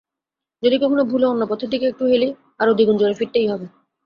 [0.63, 3.65] যদি কখনো ভুলে অন্য পথের দিকে একটু হেলি আবার দ্বিগুণ জোরে ফিরতেই হবে।